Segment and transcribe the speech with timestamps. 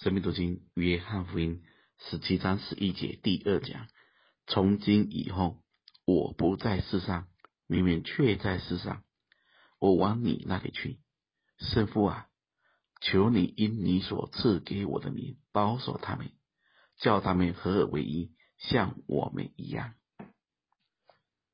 [0.00, 1.60] 生命读经约翰福音
[1.98, 3.88] 十七章十一节第二讲：
[4.46, 5.60] 从今以后，
[6.04, 7.26] 我不在世上，
[7.66, 9.02] 你们却在世上。
[9.80, 11.00] 我往你那里去，
[11.58, 12.28] 圣父啊，
[13.00, 16.30] 求你因你所赐给我的名保守他们，
[16.98, 19.94] 叫他们合而为一，像我们一样。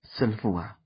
[0.03, 0.79] 圣父啊，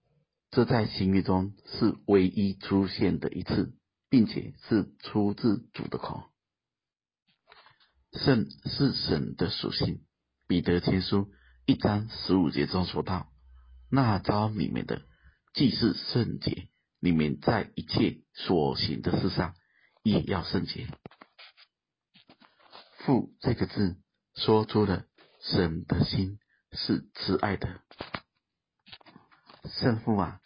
[0.53, 3.77] 这在新约中是唯一出现的一次，
[4.09, 6.28] 并且是出自主的口。
[8.13, 10.01] 圣是神的属性，
[10.47, 11.31] 彼得前书
[11.67, 13.31] 一章十五节中说道
[13.91, 15.03] ：“那招你们的，
[15.53, 16.69] 既是圣洁，
[17.01, 19.55] 你们在一切所行的事上
[20.03, 20.89] 也要圣洁。”
[23.05, 23.97] 父这个字
[24.35, 25.05] 说出了
[25.41, 26.39] 神的心
[26.73, 27.83] 是慈爱的。
[29.65, 30.41] 圣父啊，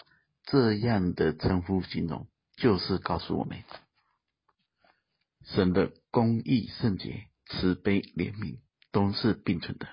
[0.45, 3.63] 这样的称呼形容，就是告诉我们
[5.45, 7.29] 神的公义圣洁。
[7.53, 8.61] 慈悲怜悯
[8.93, 9.87] 都是并存的，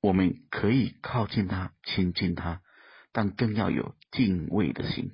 [0.00, 2.62] 我们可以靠近他、亲近他，
[3.12, 5.12] 但更要有敬畏的心。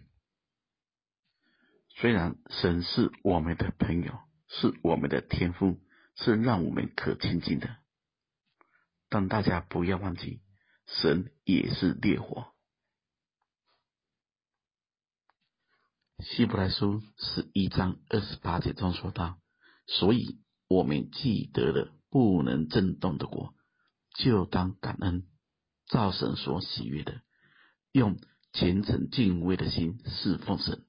[1.89, 5.79] 虽然神是我们的朋友，是我们的天父，
[6.17, 7.77] 是让我们可亲近的，
[9.11, 10.41] 但大家不要忘记，
[10.87, 12.55] 神也是烈火。
[16.21, 19.39] 希伯来书十一章二十八节中说道
[19.87, 23.57] ：“所以。”我们既得了不能震动的国，
[24.15, 25.27] 就当感恩，
[25.89, 27.23] 造神所喜悦的，
[27.91, 28.21] 用
[28.53, 30.87] 虔诚敬畏的心侍奉神，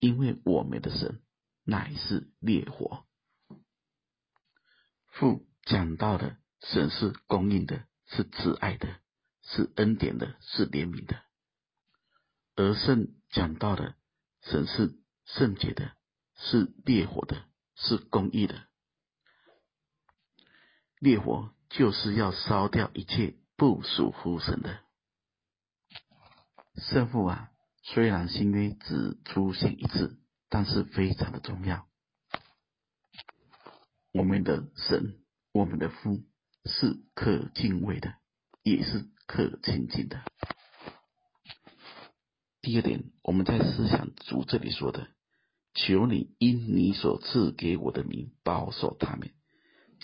[0.00, 1.22] 因为我们的神
[1.62, 3.06] 乃是烈火。
[5.06, 8.98] 父讲到的神是供应的，是慈爱的，
[9.44, 11.22] 是恩典的，是怜悯的；
[12.56, 13.94] 而圣讲到的
[14.42, 15.92] 神是圣洁的，
[16.34, 17.44] 是烈火的，
[17.76, 18.66] 是公义的。
[21.04, 24.80] 烈火就是要烧掉一切不属乎神的。
[26.76, 27.50] 圣父啊，
[27.82, 31.86] 虽然新约只出现一次，但是非常的重要。
[34.14, 35.18] 我们的神，
[35.52, 36.24] 我们的父
[36.64, 38.14] 是可敬畏的，
[38.62, 40.24] 也是可亲近的。
[42.62, 45.08] 第二点，我们在思想主这里说的
[45.76, 49.34] ：“求你因你所赐给我的名保守他们。”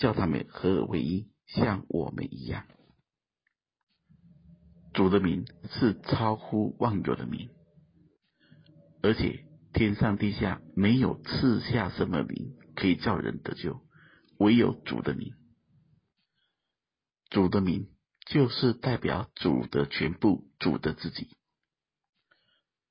[0.01, 2.65] 叫他们合而为一，像我们一样。
[4.95, 7.51] 主的名是超乎万有的名，
[9.03, 13.79] 而且天上地下没有赐下什么名可以叫人得救，
[14.39, 15.35] 唯有主的名。
[17.29, 17.91] 主的名
[18.25, 21.37] 就是代表主的全部，主的自己。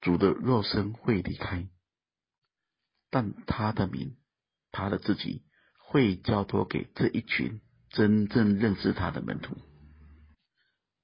[0.01, 1.69] 主的肉身会离开，
[3.11, 4.17] 但他的名，
[4.71, 5.43] 他的自己。
[5.91, 9.57] 会交托给这一群真正认识他的门徒。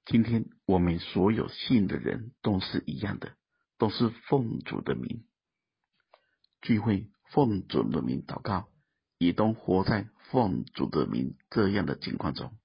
[0.05, 3.35] 今天我们所有信的人都是一样的，
[3.77, 5.25] 都是奉主的名
[6.61, 8.69] 聚会，奉主的名祷告，
[9.17, 12.57] 也都活在奉主的名这样的情况中。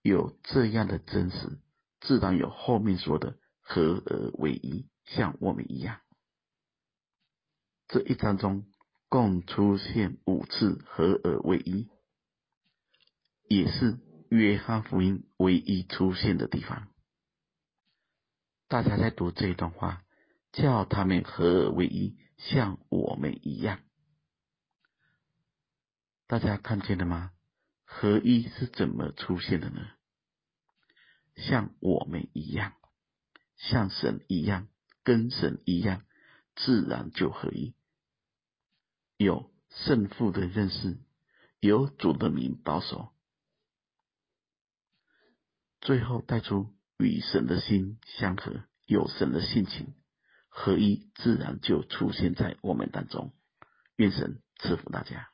[0.00, 1.60] 有这样的真实，
[2.00, 6.00] 自然有后面说的合而为一，像我们一样。
[7.88, 8.71] 这一章中。
[9.12, 11.86] 共出现五次合而为一，
[13.46, 13.98] 也是
[14.30, 16.88] 约翰福音唯一出现的地方。
[18.68, 20.02] 大家在读这一段话，
[20.50, 23.80] 叫他们合而为一，像我们一样。
[26.26, 27.32] 大家看见了吗？
[27.84, 29.90] 合一是怎么出现的呢？
[31.36, 32.72] 像我们一样，
[33.58, 34.68] 像神一样，
[35.04, 36.02] 跟神一样，
[36.56, 37.74] 自然就合一。
[39.22, 40.98] 有胜负的认识，
[41.60, 43.12] 有主的名保守，
[45.80, 49.94] 最后带出与神的心相合，有神的性情，
[50.48, 53.32] 合一自然就出现在我们当中。
[53.96, 55.31] 愿神赐福大家。